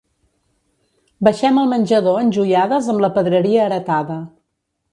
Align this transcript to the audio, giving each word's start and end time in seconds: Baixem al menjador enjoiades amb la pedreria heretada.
Baixem 1.27 1.59
al 1.63 1.69
menjador 1.75 2.17
enjoiades 2.23 2.89
amb 2.95 3.07
la 3.07 3.13
pedreria 3.19 3.63
heretada. 3.69 4.21